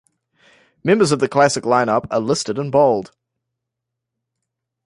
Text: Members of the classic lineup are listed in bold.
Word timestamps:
Members 0.83 1.11
of 1.11 1.19
the 1.19 1.29
classic 1.29 1.63
lineup 1.63 2.07
are 2.09 2.19
listed 2.19 2.57
in 2.57 2.71
bold. 2.71 3.11